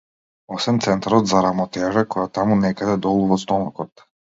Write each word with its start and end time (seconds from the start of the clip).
Освен 0.55 0.79
центарот 0.85 1.29
за 1.33 1.43
рамотежа, 1.47 2.05
кој 2.17 2.27
е 2.27 2.35
таму 2.41 2.61
некаде 2.67 3.01
долу, 3.09 3.33
во 3.35 3.43
стомакот. 3.49 4.09